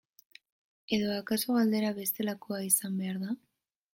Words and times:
Edo 0.97 1.11
akaso 1.17 1.57
galdera 1.59 1.93
bestelakoa 1.99 2.61
izan 2.71 2.99
behar 3.03 3.21
da. 3.27 3.37